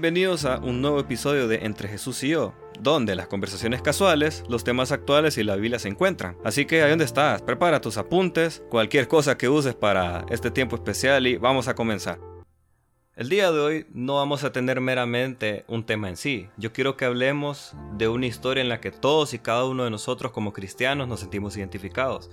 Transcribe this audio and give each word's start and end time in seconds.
Bienvenidos 0.00 0.46
a 0.46 0.60
un 0.60 0.80
nuevo 0.80 0.98
episodio 0.98 1.46
de 1.46 1.66
Entre 1.66 1.86
Jesús 1.86 2.24
y 2.24 2.28
yo, 2.28 2.54
donde 2.80 3.14
las 3.14 3.28
conversaciones 3.28 3.82
casuales, 3.82 4.44
los 4.48 4.64
temas 4.64 4.92
actuales 4.92 5.36
y 5.36 5.44
la 5.44 5.56
Biblia 5.56 5.78
se 5.78 5.88
encuentran. 5.88 6.38
Así 6.42 6.64
que 6.64 6.82
ahí 6.82 6.88
donde 6.88 7.04
estás, 7.04 7.42
prepara 7.42 7.82
tus 7.82 7.98
apuntes, 7.98 8.62
cualquier 8.70 9.08
cosa 9.08 9.36
que 9.36 9.50
uses 9.50 9.74
para 9.74 10.24
este 10.30 10.50
tiempo 10.50 10.74
especial 10.74 11.26
y 11.26 11.36
vamos 11.36 11.68
a 11.68 11.74
comenzar. 11.74 12.18
El 13.14 13.28
día 13.28 13.52
de 13.52 13.60
hoy 13.60 13.86
no 13.92 14.14
vamos 14.14 14.42
a 14.42 14.52
tener 14.52 14.80
meramente 14.80 15.66
un 15.68 15.84
tema 15.84 16.08
en 16.08 16.16
sí. 16.16 16.48
Yo 16.56 16.72
quiero 16.72 16.96
que 16.96 17.04
hablemos 17.04 17.74
de 17.98 18.08
una 18.08 18.24
historia 18.24 18.62
en 18.62 18.70
la 18.70 18.80
que 18.80 18.92
todos 18.92 19.34
y 19.34 19.38
cada 19.38 19.66
uno 19.66 19.84
de 19.84 19.90
nosotros 19.90 20.32
como 20.32 20.54
cristianos 20.54 21.08
nos 21.08 21.20
sentimos 21.20 21.58
identificados. 21.58 22.30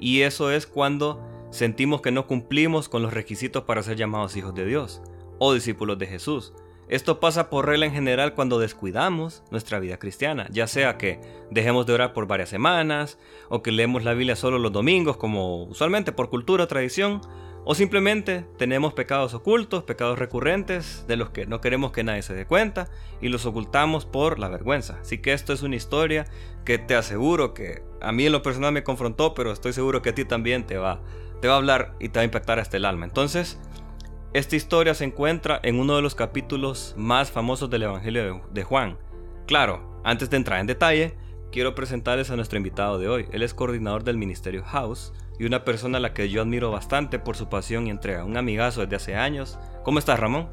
Y 0.00 0.20
eso 0.20 0.50
es 0.50 0.66
cuando 0.66 1.26
sentimos 1.50 2.02
que 2.02 2.12
no 2.12 2.26
cumplimos 2.26 2.90
con 2.90 3.00
los 3.00 3.14
requisitos 3.14 3.64
para 3.64 3.82
ser 3.82 3.96
llamados 3.96 4.36
hijos 4.36 4.54
de 4.54 4.66
Dios 4.66 5.00
o 5.38 5.54
discípulos 5.54 5.96
de 5.98 6.06
Jesús. 6.06 6.52
Esto 6.90 7.20
pasa 7.20 7.50
por 7.50 7.66
regla 7.66 7.86
en 7.86 7.92
general 7.92 8.34
cuando 8.34 8.58
descuidamos 8.58 9.44
nuestra 9.52 9.78
vida 9.78 10.00
cristiana, 10.00 10.48
ya 10.50 10.66
sea 10.66 10.98
que 10.98 11.20
dejemos 11.48 11.86
de 11.86 11.92
orar 11.92 12.12
por 12.12 12.26
varias 12.26 12.48
semanas, 12.48 13.16
o 13.48 13.62
que 13.62 13.70
leemos 13.70 14.02
la 14.02 14.12
Biblia 14.12 14.34
solo 14.34 14.58
los 14.58 14.72
domingos, 14.72 15.16
como 15.16 15.62
usualmente 15.62 16.10
por 16.10 16.30
cultura 16.30 16.64
o 16.64 16.66
tradición, 16.66 17.20
o 17.64 17.76
simplemente 17.76 18.44
tenemos 18.58 18.92
pecados 18.92 19.34
ocultos, 19.34 19.84
pecados 19.84 20.18
recurrentes, 20.18 21.04
de 21.06 21.16
los 21.16 21.30
que 21.30 21.46
no 21.46 21.60
queremos 21.60 21.92
que 21.92 22.02
nadie 22.02 22.22
se 22.22 22.34
dé 22.34 22.44
cuenta 22.44 22.88
y 23.20 23.28
los 23.28 23.46
ocultamos 23.46 24.04
por 24.04 24.40
la 24.40 24.48
vergüenza. 24.48 24.98
Así 25.00 25.18
que 25.18 25.32
esto 25.32 25.52
es 25.52 25.62
una 25.62 25.76
historia 25.76 26.26
que 26.64 26.78
te 26.78 26.96
aseguro 26.96 27.54
que 27.54 27.84
a 28.00 28.10
mí 28.10 28.26
en 28.26 28.32
lo 28.32 28.42
personal 28.42 28.72
me 28.72 28.82
confrontó, 28.82 29.32
pero 29.34 29.52
estoy 29.52 29.72
seguro 29.72 30.02
que 30.02 30.10
a 30.10 30.14
ti 30.16 30.24
también 30.24 30.66
te 30.66 30.76
va, 30.76 31.00
te 31.40 31.46
va 31.46 31.54
a 31.54 31.58
hablar 31.58 31.94
y 32.00 32.08
te 32.08 32.18
va 32.18 32.22
a 32.22 32.24
impactar 32.24 32.58
hasta 32.58 32.78
el 32.78 32.84
alma. 32.84 33.04
Entonces, 33.04 33.60
esta 34.32 34.54
historia 34.54 34.94
se 34.94 35.04
encuentra 35.04 35.58
en 35.64 35.80
uno 35.80 35.96
de 35.96 36.02
los 36.02 36.14
capítulos 36.14 36.94
más 36.96 37.32
famosos 37.32 37.68
del 37.68 37.82
Evangelio 37.82 38.42
de 38.52 38.62
Juan. 38.62 38.96
Claro, 39.46 40.00
antes 40.04 40.30
de 40.30 40.36
entrar 40.36 40.60
en 40.60 40.68
detalle, 40.68 41.16
quiero 41.50 41.74
presentarles 41.74 42.30
a 42.30 42.36
nuestro 42.36 42.56
invitado 42.56 43.00
de 43.00 43.08
hoy. 43.08 43.26
Él 43.32 43.42
es 43.42 43.54
coordinador 43.54 44.04
del 44.04 44.18
Ministerio 44.18 44.62
House 44.62 45.12
y 45.40 45.46
una 45.46 45.64
persona 45.64 45.98
a 45.98 46.00
la 46.00 46.14
que 46.14 46.28
yo 46.28 46.42
admiro 46.42 46.70
bastante 46.70 47.18
por 47.18 47.36
su 47.36 47.48
pasión 47.48 47.88
y 47.88 47.90
entrega, 47.90 48.24
un 48.24 48.36
amigazo 48.36 48.82
desde 48.82 48.96
hace 48.96 49.16
años. 49.16 49.58
¿Cómo 49.82 49.98
estás, 49.98 50.20
Ramón? 50.20 50.48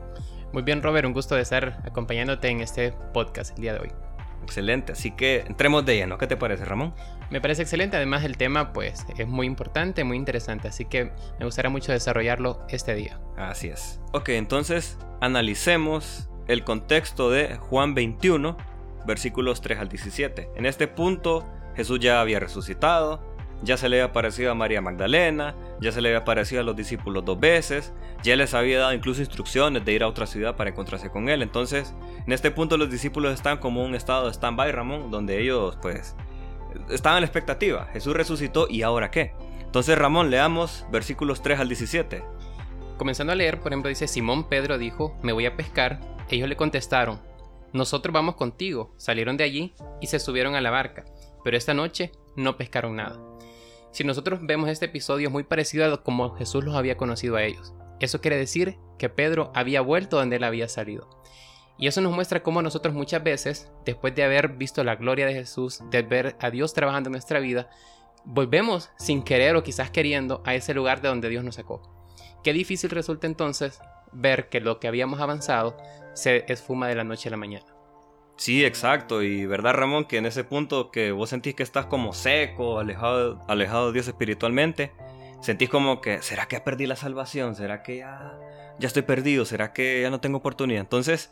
Muy 0.53 0.63
bien, 0.63 0.81
Robert, 0.81 1.05
un 1.05 1.13
gusto 1.13 1.35
de 1.35 1.41
estar 1.41 1.81
acompañándote 1.85 2.47
en 2.47 2.61
este 2.61 2.93
podcast 3.13 3.55
el 3.57 3.61
día 3.61 3.73
de 3.73 3.79
hoy. 3.81 4.06
Excelente, 4.43 4.93
así 4.93 5.11
que 5.11 5.41
entremos 5.47 5.85
de 5.85 5.95
lleno. 5.95 6.17
¿Qué 6.17 6.27
te 6.27 6.37
parece, 6.37 6.65
Ramón? 6.65 6.93
Me 7.29 7.41
parece 7.41 7.63
excelente, 7.63 7.97
además 7.97 8.23
el 8.23 8.37
tema 8.37 8.71
pues 8.71 9.05
es 9.17 9.27
muy 9.27 9.45
importante, 9.45 10.03
muy 10.03 10.15
interesante, 10.15 10.69
así 10.69 10.85
que 10.85 11.11
me 11.39 11.45
gustaría 11.45 11.69
mucho 11.69 11.91
desarrollarlo 11.91 12.65
este 12.69 12.95
día. 12.95 13.19
Así 13.35 13.67
es. 13.67 13.99
Ok, 14.13 14.29
entonces 14.29 14.97
analicemos 15.19 16.29
el 16.47 16.63
contexto 16.63 17.29
de 17.29 17.57
Juan 17.57 17.93
21, 17.93 18.57
versículos 19.05 19.61
3 19.61 19.79
al 19.79 19.89
17. 19.89 20.49
En 20.55 20.65
este 20.65 20.87
punto 20.87 21.45
Jesús 21.75 21.99
ya 21.99 22.21
había 22.21 22.39
resucitado, 22.39 23.36
ya 23.63 23.77
se 23.77 23.89
le 23.89 23.97
había 23.97 24.11
aparecido 24.11 24.51
a 24.51 24.55
María 24.55 24.81
Magdalena, 24.81 25.55
ya 25.81 25.91
se 25.91 26.01
le 26.01 26.09
había 26.09 26.19
aparecido 26.19 26.61
a 26.61 26.63
los 26.63 26.75
discípulos 26.75 27.25
dos 27.25 27.39
veces, 27.39 27.93
ya 28.23 28.35
les 28.35 28.53
había 28.53 28.79
dado 28.79 28.93
incluso 28.93 29.21
instrucciones 29.21 29.83
de 29.83 29.93
ir 29.93 30.03
a 30.03 30.07
otra 30.07 30.27
ciudad 30.27 30.55
para 30.55 30.69
encontrarse 30.69 31.09
con 31.09 31.29
él. 31.29 31.41
Entonces, 31.41 31.93
en 32.25 32.33
este 32.33 32.51
punto 32.51 32.77
los 32.77 32.89
discípulos 32.89 33.33
están 33.33 33.57
como 33.57 33.83
un 33.83 33.95
estado 33.95 34.25
de 34.25 34.33
stand-by, 34.33 34.71
Ramón, 34.71 35.11
donde 35.11 35.41
ellos 35.41 35.77
pues 35.81 36.15
estaban 36.89 37.17
en 37.17 37.21
la 37.21 37.27
expectativa. 37.27 37.87
Jesús 37.93 38.13
resucitó 38.13 38.67
y 38.69 38.83
ahora 38.83 39.11
qué. 39.11 39.33
Entonces, 39.61 39.97
Ramón, 39.97 40.29
leamos 40.29 40.85
versículos 40.91 41.41
3 41.41 41.59
al 41.59 41.67
17. 41.67 42.23
Comenzando 42.97 43.33
a 43.33 43.35
leer, 43.35 43.59
por 43.59 43.71
ejemplo, 43.71 43.89
dice 43.89 44.07
Simón 44.07 44.47
Pedro 44.49 44.77
dijo, 44.77 45.15
me 45.21 45.33
voy 45.33 45.45
a 45.45 45.55
pescar. 45.55 45.99
Ellos 46.29 46.49
le 46.49 46.57
contestaron, 46.57 47.19
nosotros 47.73 48.13
vamos 48.13 48.35
contigo. 48.35 48.93
Salieron 48.97 49.37
de 49.37 49.43
allí 49.43 49.73
y 50.01 50.07
se 50.07 50.19
subieron 50.19 50.55
a 50.55 50.61
la 50.61 50.71
barca, 50.71 51.05
pero 51.43 51.57
esta 51.57 51.73
noche 51.73 52.11
no 52.35 52.57
pescaron 52.57 52.95
nada. 52.95 53.19
Si 53.97 54.03
nosotros 54.03 54.41
vemos 54.43 54.69
este 54.69 54.85
episodio 54.85 55.29
es 55.29 55.33
muy 55.33 55.41
parecido 55.41 55.91
a 55.91 56.03
como 56.03 56.35
Jesús 56.35 56.63
los 56.63 56.75
había 56.75 56.97
conocido 56.97 57.35
a 57.35 57.43
ellos. 57.43 57.73
Eso 57.99 58.21
quiere 58.21 58.37
decir 58.37 58.77
que 58.99 59.09
Pedro 59.09 59.51
había 59.55 59.81
vuelto 59.81 60.17
donde 60.17 60.35
él 60.35 60.43
había 60.43 60.67
salido. 60.67 61.09
Y 61.79 61.87
eso 61.87 61.99
nos 62.01 62.13
muestra 62.13 62.43
cómo 62.43 62.61
nosotros 62.61 62.93
muchas 62.93 63.23
veces, 63.23 63.71
después 63.85 64.13
de 64.13 64.23
haber 64.23 64.49
visto 64.49 64.83
la 64.83 64.97
gloria 64.97 65.25
de 65.25 65.33
Jesús, 65.33 65.81
de 65.89 66.03
ver 66.03 66.35
a 66.39 66.51
Dios 66.51 66.75
trabajando 66.75 67.07
en 67.07 67.13
nuestra 67.13 67.39
vida, 67.39 67.71
volvemos 68.23 68.91
sin 68.99 69.23
querer 69.23 69.55
o 69.55 69.63
quizás 69.63 69.89
queriendo 69.89 70.43
a 70.45 70.53
ese 70.53 70.75
lugar 70.75 71.01
de 71.01 71.07
donde 71.07 71.29
Dios 71.29 71.43
nos 71.43 71.55
sacó. 71.55 71.81
Qué 72.43 72.53
difícil 72.53 72.91
resulta 72.91 73.25
entonces 73.25 73.79
ver 74.11 74.47
que 74.49 74.59
lo 74.61 74.79
que 74.79 74.87
habíamos 74.87 75.21
avanzado 75.21 75.75
se 76.13 76.45
esfuma 76.49 76.87
de 76.87 76.93
la 76.93 77.03
noche 77.03 77.29
a 77.29 77.31
la 77.31 77.37
mañana. 77.37 77.76
Sí, 78.37 78.63
exacto. 78.63 79.23
Y 79.23 79.45
verdad, 79.45 79.73
Ramón, 79.73 80.05
que 80.05 80.17
en 80.17 80.25
ese 80.27 80.43
punto 80.43 80.91
que 80.91 81.11
vos 81.11 81.29
sentís 81.29 81.55
que 81.55 81.63
estás 81.63 81.87
como 81.87 82.13
seco, 82.13 82.79
alejado, 82.79 83.41
alejado 83.47 83.87
de 83.87 83.93
Dios 83.93 84.07
espiritualmente, 84.07 84.91
sentís 85.41 85.69
como 85.69 86.01
que, 86.01 86.21
¿será 86.21 86.47
que 86.47 86.59
perdí 86.59 86.85
la 86.85 86.95
salvación? 86.95 87.55
¿Será 87.55 87.81
que 87.81 87.97
ya, 87.97 88.39
ya 88.79 88.87
estoy 88.87 89.01
perdido? 89.01 89.43
¿Será 89.43 89.73
que 89.73 90.01
ya 90.03 90.11
no 90.11 90.21
tengo 90.21 90.37
oportunidad? 90.37 90.81
Entonces, 90.81 91.31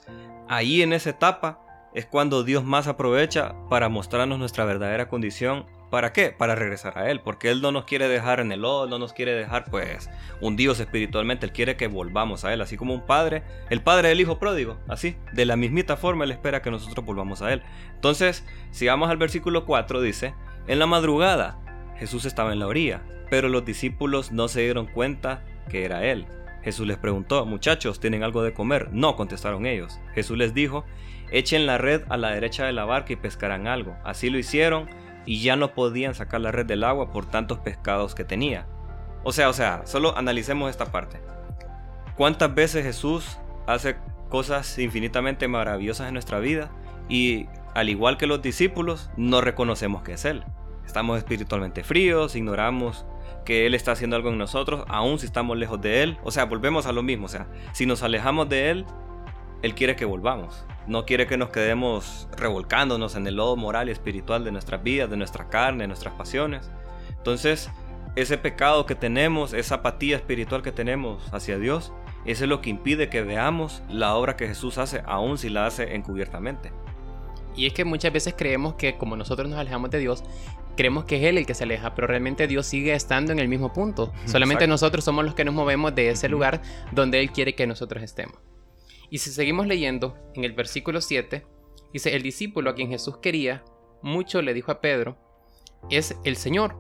ahí 0.49 0.81
en 0.81 0.93
esa 0.93 1.11
etapa 1.11 1.61
es 1.93 2.07
cuando 2.07 2.43
Dios 2.43 2.63
más 2.63 2.87
aprovecha 2.87 3.55
para 3.69 3.87
mostrarnos 3.87 4.39
nuestra 4.39 4.65
verdadera 4.65 5.07
condición 5.07 5.65
¿Para 5.95 6.11
qué? 6.11 6.35
Para 6.37 6.55
regresar 6.55 6.97
a 6.97 7.09
Él, 7.09 7.21
porque 7.21 7.49
Él 7.49 7.61
no 7.61 7.71
nos 7.71 7.85
quiere 7.85 8.09
dejar 8.09 8.41
en 8.41 8.51
el 8.51 8.63
lodo, 8.63 8.85
no 8.85 8.99
nos 8.99 9.13
quiere 9.13 9.33
dejar 9.33 9.63
pues 9.63 10.09
hundidos 10.41 10.81
espiritualmente, 10.81 11.45
Él 11.45 11.53
quiere 11.53 11.77
que 11.77 11.87
volvamos 11.87 12.43
a 12.43 12.53
Él, 12.53 12.59
así 12.59 12.75
como 12.75 12.93
un 12.93 13.05
padre, 13.05 13.43
el 13.69 13.81
padre 13.81 14.09
del 14.09 14.19
hijo 14.19 14.37
pródigo, 14.37 14.77
así, 14.89 15.15
de 15.31 15.45
la 15.45 15.55
mismita 15.55 15.95
forma 15.95 16.25
Él 16.25 16.31
espera 16.31 16.61
que 16.61 16.69
nosotros 16.69 17.05
volvamos 17.05 17.41
a 17.41 17.53
Él. 17.53 17.63
Entonces, 17.93 18.43
si 18.71 18.87
vamos 18.87 19.09
al 19.09 19.15
versículo 19.15 19.65
4, 19.65 20.01
dice, 20.01 20.33
en 20.67 20.79
la 20.79 20.85
madrugada 20.85 21.61
Jesús 21.95 22.25
estaba 22.25 22.51
en 22.51 22.59
la 22.59 22.67
orilla, 22.67 23.01
pero 23.29 23.47
los 23.47 23.63
discípulos 23.63 24.33
no 24.33 24.49
se 24.49 24.63
dieron 24.63 24.87
cuenta 24.87 25.45
que 25.69 25.85
era 25.85 26.03
Él. 26.03 26.27
Jesús 26.61 26.85
les 26.85 26.97
preguntó, 26.97 27.45
muchachos, 27.45 28.01
¿tienen 28.01 28.23
algo 28.23 28.43
de 28.43 28.51
comer? 28.51 28.89
No, 28.91 29.15
contestaron 29.15 29.65
ellos. 29.65 30.01
Jesús 30.13 30.37
les 30.37 30.53
dijo, 30.53 30.83
echen 31.31 31.65
la 31.65 31.77
red 31.77 32.01
a 32.09 32.17
la 32.17 32.31
derecha 32.31 32.65
de 32.65 32.73
la 32.73 32.83
barca 32.83 33.13
y 33.13 33.15
pescarán 33.15 33.67
algo. 33.67 33.95
Así 34.03 34.29
lo 34.29 34.37
hicieron 34.37 34.89
y 35.25 35.41
ya 35.41 35.55
no 35.55 35.73
podían 35.73 36.15
sacar 36.15 36.41
la 36.41 36.51
red 36.51 36.65
del 36.65 36.83
agua 36.83 37.11
por 37.11 37.25
tantos 37.25 37.59
pescados 37.59 38.15
que 38.15 38.23
tenía. 38.23 38.67
O 39.23 39.31
sea, 39.31 39.49
o 39.49 39.53
sea, 39.53 39.81
solo 39.85 40.17
analicemos 40.17 40.69
esta 40.69 40.91
parte. 40.91 41.19
¿Cuántas 42.15 42.53
veces 42.53 42.85
Jesús 42.85 43.39
hace 43.67 43.97
cosas 44.29 44.77
infinitamente 44.79 45.47
maravillosas 45.47 46.07
en 46.07 46.13
nuestra 46.13 46.39
vida 46.39 46.71
y 47.09 47.47
al 47.73 47.89
igual 47.89 48.17
que 48.17 48.27
los 48.27 48.41
discípulos 48.41 49.09
no 49.17 49.41
reconocemos 49.41 50.03
que 50.03 50.13
es 50.13 50.25
Él? 50.25 50.43
Estamos 50.85 51.17
espiritualmente 51.17 51.83
fríos, 51.83 52.35
ignoramos 52.35 53.05
que 53.43 53.65
Él 53.65 53.73
está 53.73 53.91
haciendo 53.93 54.15
algo 54.15 54.29
en 54.29 54.37
nosotros, 54.37 54.85
aun 54.87 55.19
si 55.19 55.25
estamos 55.25 55.57
lejos 55.57 55.81
de 55.81 56.03
Él. 56.03 56.17
O 56.23 56.31
sea, 56.31 56.45
volvemos 56.45 56.85
a 56.85 56.91
lo 56.91 57.03
mismo. 57.03 57.25
O 57.25 57.29
sea, 57.29 57.47
si 57.73 57.85
nos 57.85 58.03
alejamos 58.03 58.49
de 58.49 58.69
Él, 58.69 58.85
Él 59.65 59.73
quiere 59.73 59.95
que 59.95 60.05
volvamos. 60.05 60.63
No 60.85 61.07
quiere 61.07 61.25
que 61.25 61.37
nos 61.37 61.49
quedemos 61.49 62.27
revolcándonos 62.37 63.15
en 63.15 63.25
el 63.25 63.37
lodo 63.37 63.55
moral 63.55 63.89
y 63.89 63.91
espiritual 63.91 64.43
de 64.43 64.51
nuestras 64.51 64.83
vidas, 64.83 65.09
de 65.09 65.17
nuestra 65.17 65.49
carne, 65.49 65.85
de 65.85 65.87
nuestras 65.87 66.13
pasiones. 66.13 66.69
Entonces, 67.09 67.71
ese 68.15 68.37
pecado 68.37 68.85
que 68.85 68.93
tenemos, 68.93 69.53
esa 69.53 69.75
apatía 69.75 70.17
espiritual 70.17 70.61
que 70.61 70.71
tenemos 70.71 71.33
hacia 71.33 71.57
Dios, 71.57 71.93
eso 72.25 72.43
es 72.43 72.49
lo 72.49 72.61
que 72.61 72.69
impide 72.69 73.09
que 73.09 73.23
veamos 73.23 73.81
la 73.89 74.13
obra 74.13 74.35
que 74.35 74.47
Jesús 74.47 74.77
hace, 74.77 75.01
aun 75.07 75.39
si 75.39 75.49
la 75.49 75.65
hace 75.65 75.95
encubiertamente. 75.95 76.71
Y 77.55 77.65
es 77.65 77.73
que 77.73 77.85
muchas 77.85 78.13
veces 78.13 78.35
creemos 78.37 78.75
que 78.75 78.99
como 78.99 79.15
nosotros 79.15 79.49
nos 79.49 79.57
alejamos 79.57 79.89
de 79.89 79.97
Dios, 79.97 80.23
creemos 80.77 81.05
que 81.05 81.17
es 81.17 81.23
Él 81.23 81.39
el 81.39 81.47
que 81.47 81.55
se 81.55 81.63
aleja, 81.63 81.95
pero 81.95 82.05
realmente 82.05 82.45
Dios 82.45 82.67
sigue 82.67 82.93
estando 82.93 83.31
en 83.31 83.39
el 83.39 83.47
mismo 83.47 83.73
punto. 83.73 84.13
Solamente 84.25 84.67
nosotros 84.67 85.03
somos 85.03 85.25
los 85.25 85.33
que 85.33 85.43
nos 85.43 85.55
movemos 85.55 85.95
de 85.95 86.09
ese 86.09 86.29
lugar 86.29 86.61
donde 86.91 87.19
Él 87.19 87.31
quiere 87.31 87.55
que 87.55 87.65
nosotros 87.65 88.03
estemos. 88.03 88.37
Y 89.09 89.19
si 89.19 89.31
seguimos 89.31 89.67
leyendo, 89.67 90.17
en 90.33 90.43
el 90.43 90.53
versículo 90.53 91.01
7, 91.01 91.45
dice, 91.93 92.15
el 92.15 92.23
discípulo 92.23 92.69
a 92.69 92.75
quien 92.75 92.89
Jesús 92.89 93.17
quería, 93.17 93.63
mucho 94.01 94.41
le 94.41 94.53
dijo 94.53 94.71
a 94.71 94.81
Pedro, 94.81 95.17
es 95.89 96.15
el 96.23 96.35
Señor. 96.35 96.75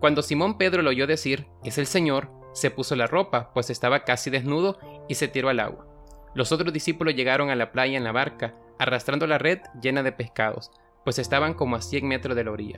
Cuando 0.00 0.22
Simón 0.22 0.58
Pedro 0.58 0.82
lo 0.82 0.90
oyó 0.90 1.06
decir, 1.06 1.46
es 1.64 1.78
el 1.78 1.86
Señor, 1.86 2.30
se 2.52 2.70
puso 2.70 2.94
la 2.96 3.06
ropa, 3.06 3.52
pues 3.54 3.70
estaba 3.70 4.04
casi 4.04 4.30
desnudo, 4.30 4.78
y 5.08 5.14
se 5.14 5.28
tiró 5.28 5.48
al 5.48 5.60
agua. 5.60 5.86
Los 6.34 6.52
otros 6.52 6.72
discípulos 6.72 7.14
llegaron 7.14 7.50
a 7.50 7.56
la 7.56 7.72
playa 7.72 7.96
en 7.96 8.04
la 8.04 8.12
barca, 8.12 8.54
arrastrando 8.78 9.26
la 9.26 9.38
red 9.38 9.60
llena 9.80 10.02
de 10.02 10.12
pescados, 10.12 10.70
pues 11.04 11.18
estaban 11.18 11.54
como 11.54 11.76
a 11.76 11.82
100 11.82 12.06
metros 12.06 12.36
de 12.36 12.44
la 12.44 12.50
orilla. 12.50 12.76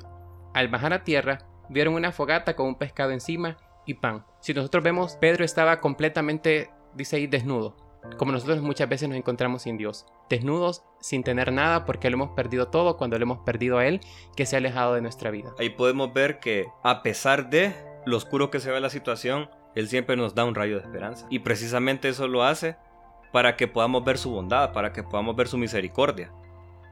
Al 0.55 0.69
bajar 0.69 0.93
a 0.93 1.05
tierra, 1.05 1.47
vieron 1.69 1.95
una 1.95 2.13
fogata 2.13 2.55
con 2.55 2.67
un 2.67 2.79
pescado 2.79 3.13
encima 3.13 3.57
y 3.87 3.95
pan. 3.95 4.25
Si 4.41 4.55
nosotros 4.55 4.85
vemos, 4.85 5.17
Pedro 5.17 5.45
estaba 5.45 5.81
completamente, 5.81 6.71
dice 6.95 7.17
ahí, 7.17 7.27
desnudo 7.27 7.86
como 8.17 8.33
nosotros 8.33 8.61
muchas 8.63 8.89
veces 8.89 9.09
nos 9.09 9.19
encontramos 9.19 9.63
sin 9.63 9.77
Dios, 9.77 10.07
desnudos, 10.29 10.83
sin 11.01 11.23
tener 11.23 11.53
nada 11.53 11.85
porque 11.85 12.11
lo 12.11 12.15
hemos 12.15 12.31
perdido 12.31 12.69
todo 12.69 12.97
cuando 12.97 13.19
lo 13.19 13.25
hemos 13.25 13.39
perdido 13.39 13.79
a 13.79 13.87
Él, 13.87 14.01
que 14.37 14.47
se 14.47 14.57
ha 14.57 14.59
alejado 14.59 14.95
de 14.95 15.03
nuestra 15.03 15.31
vida. 15.31 15.55
Ahí 15.59 15.71
podemos 15.71 16.13
ver 16.13 16.41
que 16.41 16.67
a 16.83 17.03
pesar 17.03 17.51
de 17.51 17.75
lo 18.07 18.17
oscuro 18.17 18.51
que 18.51 18.61
se 18.61 18.71
ve 18.71 18.81
la 18.81 18.91
situación, 18.91 19.51
Él 19.75 19.89
siempre 19.89 20.17
nos 20.17 20.35
da 20.35 20.45
un 20.45 20.55
rayo 20.55 20.77
de 20.77 20.83
esperanza. 20.83 21.27
Y 21.31 21.41
precisamente 21.41 22.09
eso 22.09 22.27
lo 22.29 22.45
hace 22.45 22.77
para 23.33 23.57
que 23.57 23.69
podamos 23.69 24.05
ver 24.05 24.19
su 24.19 24.31
bondad, 24.31 24.73
para 24.73 24.93
que 24.93 25.03
podamos 25.03 25.37
ver 25.37 25.49
su 25.49 25.59
misericordia. 25.59 26.33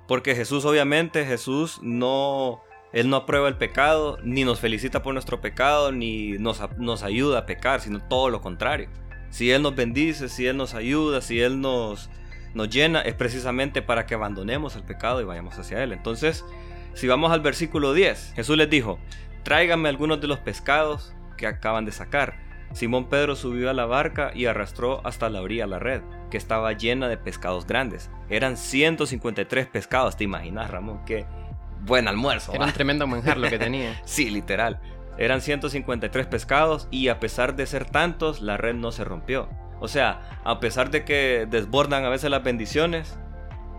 Porque 0.06 0.34
Jesús 0.34 0.64
obviamente, 0.64 1.24
Jesús 1.24 1.80
no, 1.82 2.60
Él 2.92 3.08
no 3.08 3.16
aprueba 3.16 3.48
el 3.48 3.56
pecado, 3.56 4.18
ni 4.22 4.44
nos 4.44 4.60
felicita 4.60 5.02
por 5.02 5.14
nuestro 5.14 5.40
pecado, 5.40 5.92
ni 5.92 6.32
nos, 6.32 6.60
nos 6.76 7.02
ayuda 7.02 7.38
a 7.38 7.46
pecar, 7.46 7.80
sino 7.80 8.06
todo 8.06 8.28
lo 8.28 8.42
contrario. 8.42 8.90
Si 9.34 9.50
Él 9.50 9.62
nos 9.62 9.74
bendice, 9.74 10.28
si 10.28 10.46
Él 10.46 10.56
nos 10.56 10.74
ayuda, 10.74 11.20
si 11.20 11.40
Él 11.40 11.60
nos, 11.60 12.08
nos 12.54 12.70
llena, 12.70 13.00
es 13.00 13.14
precisamente 13.14 13.82
para 13.82 14.06
que 14.06 14.14
abandonemos 14.14 14.76
el 14.76 14.84
pecado 14.84 15.20
y 15.20 15.24
vayamos 15.24 15.58
hacia 15.58 15.82
Él. 15.82 15.92
Entonces, 15.92 16.44
si 16.92 17.08
vamos 17.08 17.32
al 17.32 17.40
versículo 17.40 17.94
10, 17.94 18.34
Jesús 18.36 18.56
les 18.56 18.70
dijo, 18.70 19.00
tráigame 19.42 19.88
algunos 19.88 20.20
de 20.20 20.28
los 20.28 20.38
pescados 20.38 21.16
que 21.36 21.48
acaban 21.48 21.84
de 21.84 21.90
sacar. 21.90 22.36
Simón 22.74 23.08
Pedro 23.08 23.34
subió 23.34 23.70
a 23.70 23.72
la 23.72 23.86
barca 23.86 24.30
y 24.32 24.46
arrastró 24.46 25.04
hasta 25.04 25.28
la 25.28 25.42
orilla 25.42 25.66
la 25.66 25.80
red, 25.80 26.02
que 26.30 26.36
estaba 26.36 26.72
llena 26.72 27.08
de 27.08 27.16
pescados 27.16 27.66
grandes. 27.66 28.12
Eran 28.30 28.56
153 28.56 29.66
pescados, 29.66 30.16
¿te 30.16 30.22
imaginas, 30.22 30.70
Ramón? 30.70 31.00
Qué 31.04 31.26
buen 31.80 32.06
almuerzo. 32.06 32.52
Era 32.54 32.66
un 32.66 32.72
tremendo 32.72 33.08
manjar 33.08 33.38
lo 33.38 33.48
que 33.48 33.58
tenía. 33.58 34.00
sí, 34.04 34.30
literal. 34.30 34.80
Eran 35.16 35.40
153 35.40 36.26
pescados 36.26 36.88
y 36.90 37.08
a 37.08 37.20
pesar 37.20 37.56
de 37.56 37.66
ser 37.66 37.84
tantos, 37.84 38.40
la 38.40 38.56
red 38.56 38.74
no 38.74 38.92
se 38.92 39.04
rompió. 39.04 39.48
O 39.80 39.88
sea, 39.88 40.40
a 40.44 40.60
pesar 40.60 40.90
de 40.90 41.04
que 41.04 41.46
desbordan 41.48 42.04
a 42.04 42.08
veces 42.08 42.30
las 42.30 42.42
bendiciones, 42.42 43.18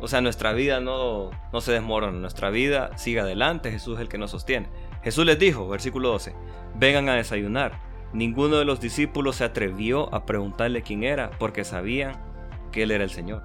o 0.01 0.07
sea, 0.07 0.21
nuestra 0.21 0.53
vida 0.53 0.79
no, 0.79 1.31
no 1.51 1.61
se 1.61 1.71
desmorona, 1.71 2.19
nuestra 2.19 2.49
vida 2.49 2.95
sigue 2.97 3.21
adelante, 3.21 3.71
Jesús 3.71 3.95
es 3.95 4.01
el 4.01 4.09
que 4.09 4.17
nos 4.17 4.31
sostiene. 4.31 4.69
Jesús 5.03 5.25
les 5.25 5.39
dijo, 5.39 5.67
versículo 5.67 6.09
12, 6.09 6.35
vengan 6.75 7.09
a 7.09 7.15
desayunar. 7.15 7.79
Ninguno 8.13 8.57
de 8.57 8.65
los 8.65 8.79
discípulos 8.79 9.37
se 9.37 9.43
atrevió 9.43 10.13
a 10.13 10.25
preguntarle 10.25 10.83
quién 10.83 11.03
era, 11.03 11.31
porque 11.37 11.63
sabían 11.63 12.21
que 12.71 12.83
él 12.83 12.91
era 12.91 13.03
el 13.03 13.09
Señor. 13.09 13.43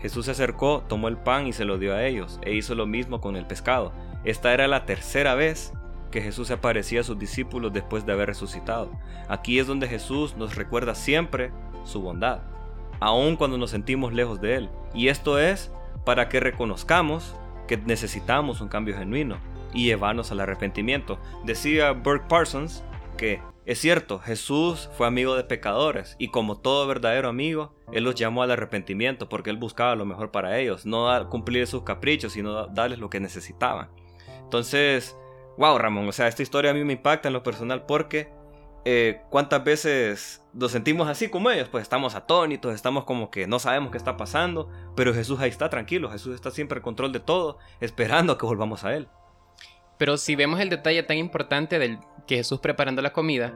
Jesús 0.00 0.26
se 0.26 0.32
acercó, 0.32 0.84
tomó 0.88 1.08
el 1.08 1.16
pan 1.16 1.46
y 1.46 1.52
se 1.52 1.64
lo 1.64 1.78
dio 1.78 1.94
a 1.94 2.04
ellos, 2.04 2.38
e 2.42 2.54
hizo 2.54 2.74
lo 2.74 2.86
mismo 2.86 3.20
con 3.20 3.36
el 3.36 3.46
pescado. 3.46 3.92
Esta 4.24 4.52
era 4.52 4.68
la 4.68 4.84
tercera 4.84 5.34
vez 5.34 5.72
que 6.16 6.22
Jesús 6.22 6.48
se 6.48 6.54
aparecía 6.54 7.00
a 7.00 7.04
sus 7.04 7.18
discípulos 7.18 7.74
después 7.74 8.06
de 8.06 8.12
haber 8.14 8.28
resucitado. 8.28 8.90
Aquí 9.28 9.58
es 9.58 9.66
donde 9.66 9.86
Jesús 9.86 10.34
nos 10.34 10.54
recuerda 10.54 10.94
siempre 10.94 11.52
su 11.84 12.00
bondad, 12.00 12.40
aun 13.00 13.36
cuando 13.36 13.58
nos 13.58 13.68
sentimos 13.68 14.14
lejos 14.14 14.40
de 14.40 14.54
Él. 14.54 14.70
Y 14.94 15.08
esto 15.08 15.38
es 15.38 15.70
para 16.06 16.30
que 16.30 16.40
reconozcamos 16.40 17.36
que 17.68 17.76
necesitamos 17.76 18.62
un 18.62 18.68
cambio 18.68 18.96
genuino 18.96 19.36
y 19.74 19.84
llevarnos 19.84 20.32
al 20.32 20.40
arrepentimiento. 20.40 21.18
Decía 21.44 21.92
Burke 21.92 22.28
Parsons 22.30 22.82
que 23.18 23.42
es 23.66 23.78
cierto, 23.78 24.18
Jesús 24.18 24.88
fue 24.96 25.06
amigo 25.06 25.36
de 25.36 25.44
pecadores 25.44 26.16
y 26.18 26.28
como 26.28 26.56
todo 26.56 26.86
verdadero 26.86 27.28
amigo, 27.28 27.74
Él 27.92 28.04
los 28.04 28.14
llamó 28.14 28.42
al 28.42 28.52
arrepentimiento 28.52 29.28
porque 29.28 29.50
Él 29.50 29.58
buscaba 29.58 29.96
lo 29.96 30.06
mejor 30.06 30.30
para 30.30 30.58
ellos, 30.58 30.86
no 30.86 31.28
cumplir 31.28 31.66
sus 31.66 31.82
caprichos, 31.82 32.32
sino 32.32 32.68
darles 32.68 33.00
lo 33.00 33.10
que 33.10 33.20
necesitaban. 33.20 33.90
Entonces, 34.44 35.14
wow, 35.58 35.78
Ramón, 35.78 36.08
o 36.08 36.12
sea, 36.12 36.28
esta 36.28 36.42
historia 36.42 36.70
a 36.70 36.74
mí 36.74 36.84
me 36.84 36.94
impacta 36.94 37.28
en 37.28 37.34
lo 37.34 37.42
personal 37.42 37.84
porque 37.86 38.28
eh, 38.84 39.22
cuántas 39.30 39.64
veces 39.64 40.42
nos 40.52 40.72
sentimos 40.72 41.08
así 41.08 41.28
como 41.28 41.50
ellos, 41.50 41.68
pues 41.68 41.82
estamos 41.82 42.14
atónitos, 42.14 42.74
estamos 42.74 43.04
como 43.04 43.30
que 43.30 43.46
no 43.46 43.58
sabemos 43.58 43.90
qué 43.90 43.98
está 43.98 44.16
pasando, 44.16 44.70
pero 44.94 45.12
Jesús 45.12 45.40
ahí 45.40 45.50
está 45.50 45.68
tranquilo, 45.68 46.10
Jesús 46.10 46.34
está 46.34 46.50
siempre 46.50 46.78
en 46.78 46.82
control 46.82 47.12
de 47.12 47.20
todo, 47.20 47.58
esperando 47.80 48.32
a 48.32 48.38
que 48.38 48.46
volvamos 48.46 48.84
a 48.84 48.94
Él. 48.94 49.08
Pero 49.98 50.16
si 50.16 50.36
vemos 50.36 50.60
el 50.60 50.70
detalle 50.70 51.02
tan 51.02 51.16
importante 51.16 51.78
del 51.78 51.98
que 52.26 52.36
Jesús 52.36 52.60
preparando 52.60 53.02
la 53.02 53.12
comida, 53.12 53.54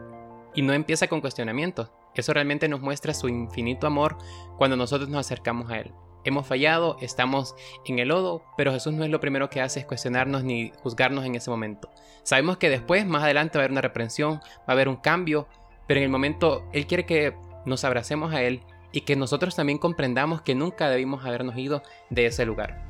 y 0.55 0.63
no 0.63 0.73
empieza 0.73 1.09
con 1.09 1.21
cuestionamientos, 1.21 1.91
eso 2.15 2.33
realmente 2.33 2.69
nos 2.69 2.81
muestra 2.81 3.15
su 3.15 3.29
infinito 3.29 3.87
amor 3.87 4.17
cuando 4.57 4.77
nosotros 4.77 5.09
nos 5.09 5.27
acercamos 5.27 5.71
a 5.71 5.79
Él. 5.79 5.93
Hemos 6.25 6.47
fallado, 6.47 6.97
estamos 7.01 7.55
en 7.87 7.99
el 7.99 8.09
lodo, 8.09 8.43
pero 8.57 8.73
Jesús 8.73 8.93
no 8.93 9.05
es 9.05 9.11
lo 9.11 9.21
primero 9.21 9.49
que 9.49 9.61
hace 9.61 9.81
es 9.81 9.87
cuestionarnos 9.87 10.45
ni 10.45 10.71
juzgarnos 10.83 11.25
en 11.25 11.35
ese 11.35 11.51
momento. 11.51 11.91
Sabemos 12.23 12.59
que 12.59 12.69
después, 12.69 13.07
más 13.07 13.23
adelante, 13.23 13.57
va 13.57 13.63
a 13.63 13.65
haber 13.65 13.73
una 13.73 13.81
reprensión, 13.81 14.35
va 14.35 14.65
a 14.69 14.73
haber 14.73 14.89
un 14.89 14.97
cambio, 14.97 15.49
pero 15.87 15.99
en 15.99 16.05
el 16.05 16.11
momento 16.11 16.69
Él 16.73 16.87
quiere 16.87 17.07
que 17.07 17.35
nos 17.65 17.85
abracemos 17.85 18.33
a 18.35 18.43
Él 18.43 18.63
y 18.93 19.03
que 19.03 19.17
nosotros 19.17 19.57
también 19.57 19.79
comprendamos 19.79 20.43
que 20.43 20.55
nunca 20.55 20.91
debimos 20.91 21.25
habernos 21.25 21.57
ido 21.57 21.83
de 22.11 22.27
ese 22.27 22.45
lugar. 22.45 22.85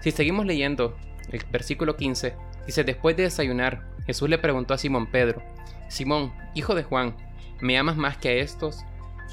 Si 0.00 0.10
seguimos 0.10 0.46
leyendo 0.46 0.96
el 1.30 1.42
versículo 1.50 1.96
15, 1.96 2.34
dice, 2.66 2.84
después 2.84 3.16
de 3.16 3.24
desayunar, 3.24 3.86
Jesús 4.06 4.28
le 4.28 4.38
preguntó 4.38 4.74
a 4.74 4.78
Simón 4.78 5.10
Pedro, 5.10 5.42
Simón, 5.88 6.32
hijo 6.54 6.74
de 6.74 6.84
Juan, 6.84 7.16
¿me 7.60 7.78
amas 7.78 7.96
más 7.96 8.18
que 8.18 8.28
a 8.28 8.32
estos? 8.34 8.84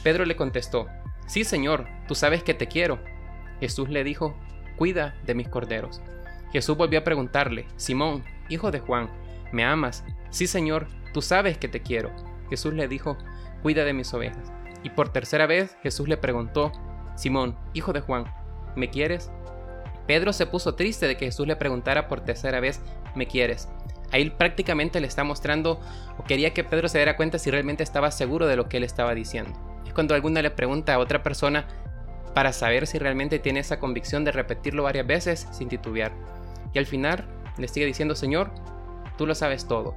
Pedro 0.03 0.25
le 0.25 0.35
contestó, 0.35 0.87
Sí, 1.27 1.43
Señor, 1.43 1.87
tú 2.07 2.15
sabes 2.15 2.43
que 2.43 2.53
te 2.53 2.67
quiero. 2.67 2.99
Jesús 3.59 3.89
le 3.89 4.03
dijo, 4.03 4.35
Cuida 4.77 5.15
de 5.25 5.35
mis 5.35 5.47
corderos. 5.47 6.01
Jesús 6.51 6.75
volvió 6.77 6.99
a 6.99 7.03
preguntarle, 7.03 7.65
Simón, 7.75 8.23
hijo 8.49 8.71
de 8.71 8.79
Juan, 8.79 9.09
¿me 9.51 9.63
amas? 9.63 10.03
Sí, 10.29 10.47
Señor, 10.47 10.87
tú 11.13 11.21
sabes 11.21 11.57
que 11.57 11.67
te 11.67 11.81
quiero. 11.81 12.11
Jesús 12.49 12.73
le 12.73 12.87
dijo, 12.87 13.17
Cuida 13.61 13.83
de 13.85 13.93
mis 13.93 14.13
ovejas. 14.13 14.51
Y 14.83 14.89
por 14.91 15.09
tercera 15.09 15.47
vez 15.47 15.77
Jesús 15.81 16.07
le 16.07 16.17
preguntó, 16.17 16.71
Simón, 17.15 17.57
hijo 17.73 17.93
de 17.93 18.01
Juan, 18.01 18.25
¿me 18.75 18.89
quieres? 18.89 19.31
Pedro 20.07 20.33
se 20.33 20.45
puso 20.45 20.75
triste 20.75 21.07
de 21.07 21.17
que 21.17 21.25
Jesús 21.25 21.47
le 21.47 21.55
preguntara 21.55 22.07
por 22.07 22.21
tercera 22.21 22.59
vez, 22.59 22.81
¿me 23.15 23.27
quieres? 23.27 23.69
Ahí 24.11 24.29
prácticamente 24.29 24.99
le 24.99 25.07
está 25.07 25.23
mostrando 25.23 25.79
o 26.17 26.23
quería 26.23 26.53
que 26.53 26.63
Pedro 26.63 26.87
se 26.87 26.99
diera 26.99 27.17
cuenta 27.17 27.39
si 27.39 27.49
realmente 27.49 27.83
estaba 27.83 28.11
seguro 28.11 28.45
de 28.45 28.55
lo 28.55 28.69
que 28.69 28.77
él 28.77 28.83
estaba 28.83 29.15
diciendo. 29.15 29.51
Es 29.87 29.93
cuando 29.93 30.13
alguna 30.13 30.41
le 30.41 30.51
pregunta 30.51 30.93
a 30.93 30.99
otra 30.99 31.23
persona 31.23 31.67
para 32.35 32.53
saber 32.53 32.85
si 32.85 32.99
realmente 32.99 33.39
tiene 33.39 33.61
esa 33.61 33.79
convicción 33.79 34.23
de 34.23 34.31
repetirlo 34.31 34.83
varias 34.83 35.07
veces 35.07 35.47
sin 35.51 35.69
titubear. 35.69 36.11
Y 36.73 36.77
al 36.77 36.85
final 36.85 37.25
le 37.57 37.67
sigue 37.67 37.87
diciendo, 37.87 38.13
Señor, 38.13 38.51
tú 39.17 39.25
lo 39.25 39.33
sabes 39.33 39.67
todo. 39.67 39.95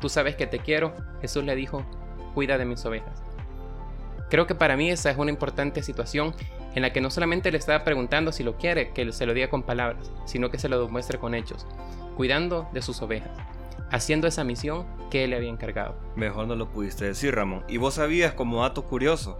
Tú 0.00 0.08
sabes 0.08 0.36
que 0.36 0.46
te 0.46 0.60
quiero. 0.60 0.94
Jesús 1.20 1.42
le 1.42 1.56
dijo, 1.56 1.84
cuida 2.34 2.58
de 2.58 2.66
mis 2.66 2.84
ovejas. 2.84 3.20
Creo 4.30 4.46
que 4.46 4.54
para 4.54 4.76
mí 4.76 4.90
esa 4.90 5.10
es 5.10 5.16
una 5.16 5.30
importante 5.30 5.82
situación 5.82 6.34
en 6.76 6.82
la 6.82 6.92
que 6.92 7.00
no 7.00 7.10
solamente 7.10 7.50
le 7.50 7.58
estaba 7.58 7.82
preguntando 7.82 8.30
si 8.30 8.44
lo 8.44 8.56
quiere, 8.56 8.92
que 8.92 9.10
se 9.10 9.26
lo 9.26 9.34
diga 9.34 9.48
con 9.48 9.64
palabras, 9.64 10.12
sino 10.26 10.50
que 10.50 10.58
se 10.58 10.68
lo 10.68 10.80
demuestre 10.84 11.18
con 11.18 11.34
hechos 11.34 11.66
cuidando 12.18 12.68
de 12.72 12.82
sus 12.82 13.00
ovejas, 13.00 13.30
haciendo 13.92 14.26
esa 14.26 14.42
misión 14.42 14.84
que 15.08 15.22
él 15.22 15.30
le 15.30 15.36
había 15.36 15.50
encargado. 15.50 15.94
Mejor 16.16 16.48
no 16.48 16.56
lo 16.56 16.68
pudiste 16.68 17.04
decir, 17.04 17.32
Ramón. 17.32 17.62
Y 17.68 17.76
vos 17.76 17.94
sabías, 17.94 18.32
como 18.32 18.62
dato 18.62 18.84
curioso, 18.84 19.38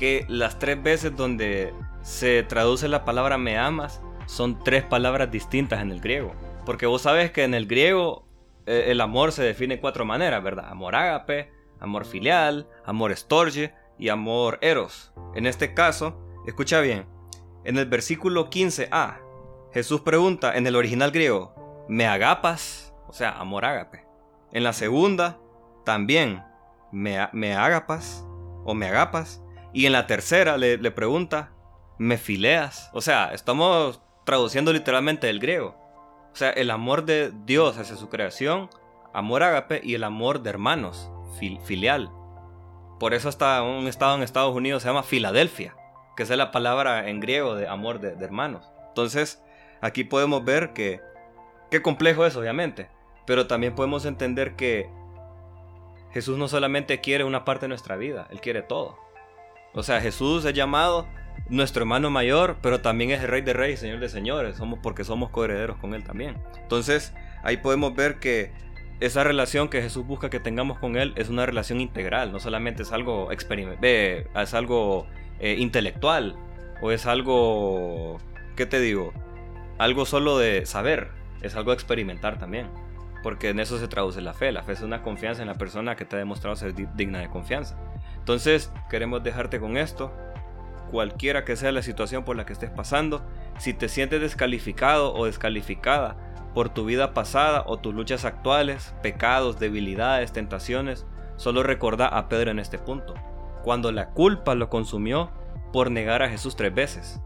que 0.00 0.24
las 0.28 0.58
tres 0.58 0.82
veces 0.82 1.14
donde 1.14 1.74
se 2.00 2.42
traduce 2.42 2.88
la 2.88 3.04
palabra 3.04 3.36
me 3.36 3.58
amas 3.58 4.00
son 4.24 4.64
tres 4.64 4.82
palabras 4.82 5.30
distintas 5.30 5.82
en 5.82 5.90
el 5.90 6.00
griego. 6.00 6.32
Porque 6.64 6.86
vos 6.86 7.02
sabes 7.02 7.32
que 7.32 7.44
en 7.44 7.52
el 7.52 7.66
griego 7.66 8.24
eh, 8.64 8.86
el 8.88 9.02
amor 9.02 9.30
se 9.30 9.42
define 9.42 9.74
de 9.74 9.80
cuatro 9.82 10.06
maneras, 10.06 10.42
¿verdad? 10.42 10.70
Amor 10.70 10.96
ágape, 10.96 11.52
amor 11.80 12.06
filial, 12.06 12.66
amor 12.86 13.12
estorge 13.12 13.74
y 13.98 14.08
amor 14.08 14.58
eros. 14.62 15.12
En 15.34 15.44
este 15.44 15.74
caso, 15.74 16.18
escucha 16.46 16.80
bien, 16.80 17.04
en 17.64 17.76
el 17.76 17.84
versículo 17.84 18.48
15a, 18.48 19.18
Jesús 19.74 20.00
pregunta 20.00 20.56
en 20.56 20.66
el 20.66 20.76
original 20.76 21.10
griego, 21.10 21.84
me 21.90 22.06
agapas, 22.06 22.94
o 23.06 23.12
sea, 23.12 23.32
amor 23.32 23.66
ágape. 23.66 24.06
En 24.50 24.64
la 24.64 24.72
segunda, 24.72 25.38
también 25.84 26.42
me, 26.90 27.18
me 27.34 27.54
agapas 27.54 28.24
o 28.64 28.72
me 28.72 28.88
agapas. 28.88 29.42
Y 29.72 29.86
en 29.86 29.92
la 29.92 30.06
tercera 30.06 30.56
le, 30.56 30.78
pregunta, 30.90 31.52
me 31.98 32.18
fileas. 32.18 32.90
O 32.92 33.00
sea, 33.00 33.32
estamos 33.32 34.02
traduciendo 34.24 34.72
literalmente 34.72 35.26
del 35.26 35.40
griego. 35.40 35.76
O 36.32 36.36
sea, 36.36 36.50
el 36.50 36.70
amor 36.70 37.04
de 37.04 37.32
Dios 37.44 37.78
hacia 37.78 37.96
su 37.96 38.08
creación, 38.08 38.70
amor 39.12 39.42
ágape, 39.42 39.80
y 39.82 39.94
el 39.94 40.04
amor 40.04 40.42
de 40.42 40.50
hermanos, 40.50 41.10
filial. 41.64 42.10
Por 42.98 43.14
eso 43.14 43.28
hasta 43.28 43.62
un 43.62 43.86
estado 43.86 44.16
en 44.16 44.22
Estados 44.22 44.54
Unidos 44.54 44.82
se 44.82 44.88
llama 44.88 45.02
Filadelfia, 45.02 45.74
que 46.16 46.22
es 46.22 46.30
la 46.30 46.52
palabra 46.52 47.08
en 47.08 47.20
griego 47.20 47.54
de 47.54 47.66
amor 47.66 48.00
de 48.00 48.24
hermanos. 48.24 48.70
Entonces, 48.88 49.42
aquí 49.80 50.04
podemos 50.04 50.44
ver 50.44 50.72
que 50.72 51.00
Qué 51.70 51.82
complejo 51.82 52.26
es, 52.26 52.34
obviamente. 52.36 52.88
Pero 53.26 53.46
también 53.46 53.74
podemos 53.74 54.04
entender 54.04 54.56
que 54.56 54.90
Jesús 56.12 56.36
no 56.36 56.48
solamente 56.48 57.00
quiere 57.00 57.22
una 57.22 57.44
parte 57.44 57.66
de 57.66 57.68
nuestra 57.68 57.96
vida, 57.96 58.26
Él 58.30 58.40
quiere 58.40 58.62
todo. 58.62 58.98
O 59.72 59.82
sea, 59.82 60.00
Jesús 60.00 60.44
es 60.44 60.54
llamado 60.54 61.06
nuestro 61.48 61.82
hermano 61.82 62.10
mayor, 62.10 62.56
pero 62.62 62.80
también 62.80 63.10
es 63.10 63.20
el 63.22 63.28
rey 63.28 63.42
de 63.42 63.52
reyes, 63.52 63.80
señor 63.80 64.00
de 64.00 64.08
señores, 64.08 64.56
somos 64.56 64.78
porque 64.82 65.04
somos 65.04 65.30
coherederos 65.30 65.76
con 65.78 65.94
él 65.94 66.04
también. 66.04 66.36
Entonces, 66.62 67.12
ahí 67.42 67.56
podemos 67.56 67.94
ver 67.94 68.18
que 68.18 68.52
esa 69.00 69.24
relación 69.24 69.68
que 69.68 69.80
Jesús 69.80 70.06
busca 70.06 70.30
que 70.30 70.40
tengamos 70.40 70.78
con 70.78 70.96
él 70.96 71.12
es 71.16 71.28
una 71.28 71.46
relación 71.46 71.80
integral, 71.80 72.32
no 72.32 72.38
solamente 72.38 72.82
es 72.82 72.92
algo 72.92 73.30
es 73.32 74.54
algo 74.54 75.06
eh, 75.38 75.56
intelectual 75.58 76.36
o 76.82 76.90
es 76.90 77.06
algo 77.06 78.18
¿qué 78.56 78.66
te 78.66 78.80
digo? 78.80 79.12
Algo 79.78 80.04
solo 80.04 80.38
de 80.38 80.66
saber, 80.66 81.08
es 81.40 81.56
algo 81.56 81.70
a 81.70 81.74
experimentar 81.74 82.38
también. 82.38 82.68
Porque 83.22 83.48
en 83.50 83.60
eso 83.60 83.78
se 83.78 83.88
traduce 83.88 84.20
la 84.20 84.34
fe. 84.34 84.52
La 84.52 84.62
fe 84.62 84.72
es 84.72 84.82
una 84.82 85.02
confianza 85.02 85.42
en 85.42 85.48
la 85.48 85.54
persona 85.54 85.96
que 85.96 86.04
te 86.04 86.16
ha 86.16 86.18
demostrado 86.18 86.56
ser 86.56 86.74
digna 86.74 87.20
de 87.20 87.28
confianza. 87.28 87.78
Entonces, 88.30 88.70
queremos 88.88 89.24
dejarte 89.24 89.58
con 89.58 89.76
esto. 89.76 90.12
cualquiera 90.92 91.44
que 91.44 91.56
sea 91.56 91.72
la 91.72 91.82
situación 91.82 92.24
por 92.24 92.36
la 92.36 92.46
que 92.46 92.52
estés 92.52 92.70
pasando, 92.70 93.26
si 93.58 93.74
te 93.74 93.88
sientes 93.88 94.20
descalificado 94.20 95.12
o 95.14 95.26
descalificada 95.26 96.16
por 96.54 96.68
tu 96.68 96.84
vida 96.84 97.12
pasada 97.12 97.64
o 97.66 97.78
tus 97.78 97.92
luchas 97.92 98.24
actuales, 98.24 98.94
pecados, 99.02 99.58
debilidades, 99.58 100.30
tentaciones, 100.30 101.06
solo 101.36 101.64
recordá 101.64 102.06
a 102.06 102.28
Pedro 102.28 102.52
en 102.52 102.60
este 102.60 102.78
punto, 102.78 103.14
cuando 103.64 103.90
la 103.90 104.10
culpa 104.10 104.54
lo 104.54 104.68
consumió 104.68 105.32
por 105.72 105.90
negar 105.90 106.22
a 106.22 106.28
Jesús 106.28 106.54
tres 106.54 106.72
veces. 106.72 107.20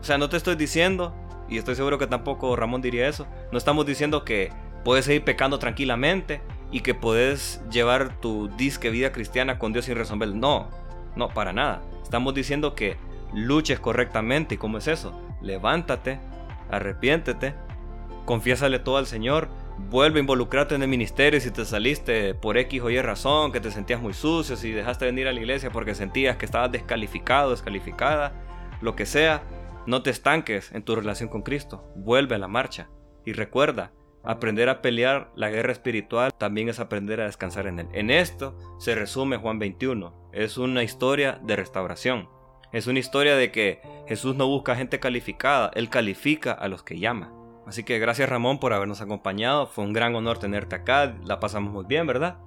O 0.00 0.04
sea, 0.04 0.18
no 0.18 0.28
te 0.28 0.36
estoy 0.36 0.56
diciendo, 0.56 1.14
y 1.48 1.56
estoy 1.56 1.74
seguro 1.74 1.98
que 1.98 2.06
tampoco 2.06 2.54
Ramón 2.54 2.82
diría 2.82 3.08
eso, 3.08 3.26
no 3.50 3.56
estamos 3.56 3.86
diciendo 3.86 4.26
que 4.26 4.52
puedes 4.84 5.06
seguir 5.06 5.24
pecando 5.24 5.58
tranquilamente 5.58 6.42
y 6.74 6.80
que 6.80 6.92
puedes 6.92 7.62
llevar 7.70 8.20
tu 8.20 8.48
disque 8.56 8.90
vida 8.90 9.12
cristiana 9.12 9.60
con 9.60 9.72
Dios 9.72 9.84
sin 9.84 9.94
resolver. 9.94 10.34
No, 10.34 10.70
no, 11.14 11.28
para 11.28 11.52
nada. 11.52 11.82
Estamos 12.02 12.34
diciendo 12.34 12.74
que 12.74 12.96
luches 13.32 13.78
correctamente. 13.78 14.56
¿Y 14.56 14.58
cómo 14.58 14.78
es 14.78 14.88
eso? 14.88 15.16
Levántate, 15.40 16.18
arrepiéntete, 16.72 17.54
confiésale 18.24 18.80
todo 18.80 18.96
al 18.96 19.06
Señor, 19.06 19.50
vuelve 19.88 20.18
a 20.18 20.22
involucrarte 20.22 20.74
en 20.74 20.82
el 20.82 20.88
ministerio 20.88 21.40
si 21.40 21.52
te 21.52 21.64
saliste 21.64 22.34
por 22.34 22.58
X 22.58 22.82
o 22.82 22.90
Y 22.90 23.00
razón, 23.00 23.52
que 23.52 23.60
te 23.60 23.70
sentías 23.70 24.02
muy 24.02 24.12
sucio, 24.12 24.56
si 24.56 24.72
dejaste 24.72 25.04
de 25.04 25.12
venir 25.12 25.28
a 25.28 25.32
la 25.32 25.38
iglesia 25.38 25.70
porque 25.70 25.94
sentías 25.94 26.38
que 26.38 26.44
estabas 26.44 26.72
descalificado, 26.72 27.52
descalificada, 27.52 28.32
lo 28.80 28.96
que 28.96 29.06
sea, 29.06 29.44
no 29.86 30.02
te 30.02 30.10
estanques 30.10 30.72
en 30.72 30.82
tu 30.82 30.96
relación 30.96 31.28
con 31.28 31.42
Cristo, 31.42 31.92
vuelve 31.94 32.34
a 32.34 32.38
la 32.38 32.48
marcha 32.48 32.88
y 33.24 33.32
recuerda, 33.32 33.92
aprender 34.24 34.68
a 34.68 34.82
pelear 34.82 35.30
la 35.34 35.50
guerra 35.50 35.72
espiritual 35.72 36.32
también 36.34 36.68
es 36.68 36.80
aprender 36.80 37.20
a 37.20 37.26
descansar 37.26 37.66
en 37.66 37.80
Él. 37.80 37.88
En 37.92 38.10
esto 38.10 38.56
se 38.78 38.94
resume 38.94 39.36
Juan 39.36 39.58
21, 39.58 40.30
es 40.32 40.58
una 40.58 40.82
historia 40.82 41.38
de 41.42 41.56
restauración. 41.56 42.28
Es 42.72 42.88
una 42.88 42.98
historia 42.98 43.36
de 43.36 43.52
que 43.52 43.80
Jesús 44.08 44.34
no 44.34 44.48
busca 44.48 44.74
gente 44.74 44.98
calificada, 44.98 45.70
Él 45.74 45.90
califica 45.90 46.52
a 46.52 46.66
los 46.68 46.82
que 46.82 46.98
llama. 46.98 47.32
Así 47.66 47.84
que 47.84 47.98
gracias 47.98 48.28
Ramón 48.28 48.58
por 48.58 48.72
habernos 48.72 49.00
acompañado. 49.00 49.66
Fue 49.66 49.84
un 49.84 49.92
gran 49.92 50.14
honor 50.14 50.38
tenerte 50.38 50.74
acá. 50.76 51.14
La 51.24 51.40
pasamos 51.40 51.72
muy 51.72 51.84
bien, 51.86 52.06
¿verdad? 52.06 52.38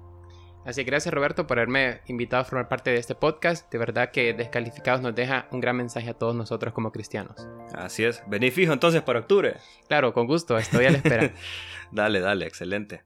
Así 0.68 0.84
que 0.84 0.90
gracias 0.90 1.14
Roberto 1.14 1.46
por 1.46 1.58
haberme 1.58 2.02
invitado 2.08 2.42
a 2.42 2.44
formar 2.44 2.68
parte 2.68 2.90
de 2.90 2.98
este 2.98 3.14
podcast. 3.14 3.72
De 3.72 3.78
verdad 3.78 4.10
que 4.10 4.34
Descalificados 4.34 5.00
nos 5.00 5.14
deja 5.14 5.46
un 5.50 5.60
gran 5.60 5.74
mensaje 5.78 6.10
a 6.10 6.12
todos 6.12 6.36
nosotros 6.36 6.74
como 6.74 6.92
cristianos. 6.92 7.48
Así 7.72 8.04
es. 8.04 8.22
Vení 8.26 8.50
fijo 8.50 8.74
entonces 8.74 9.00
para 9.00 9.20
octubre. 9.20 9.56
Claro, 9.88 10.12
con 10.12 10.26
gusto. 10.26 10.58
Estoy 10.58 10.84
a 10.84 10.90
la 10.90 10.98
espera. 10.98 11.32
dale, 11.90 12.20
dale, 12.20 12.46
excelente. 12.46 13.02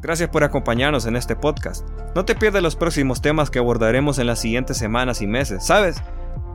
Gracias 0.00 0.30
por 0.30 0.44
acompañarnos 0.44 1.04
en 1.04 1.16
este 1.16 1.36
podcast. 1.36 1.86
No 2.14 2.24
te 2.24 2.34
pierdas 2.34 2.62
los 2.62 2.74
próximos 2.74 3.20
temas 3.20 3.50
que 3.50 3.58
abordaremos 3.58 4.18
en 4.18 4.26
las 4.26 4.40
siguientes 4.40 4.78
semanas 4.78 5.20
y 5.20 5.26
meses. 5.26 5.66
¿Sabes? 5.66 6.02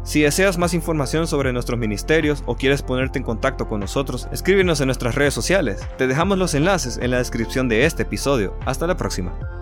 Si 0.04 0.22
deseas 0.24 0.58
más 0.58 0.74
información 0.74 1.28
sobre 1.28 1.54
nuestros 1.54 1.78
ministerios 1.78 2.42
o 2.48 2.56
quieres 2.56 2.82
ponerte 2.82 3.20
en 3.20 3.24
contacto 3.24 3.68
con 3.68 3.82
nosotros, 3.82 4.28
escríbenos 4.32 4.82
en 4.82 4.88
nuestras 4.88 5.14
redes 5.14 5.36
sociales. 5.36 5.88
Te 6.00 6.08
dejamos 6.08 6.40
los 6.40 6.56
enlaces 6.56 6.98
en 6.98 7.12
la 7.12 7.20
descripción 7.20 7.70
de 7.70 7.86
este 7.86 8.02
episodio. 8.02 8.58
Hasta 8.66 8.88
la 8.88 8.98
próxima. 8.98 9.59